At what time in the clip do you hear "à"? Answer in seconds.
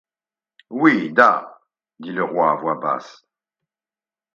2.53-2.55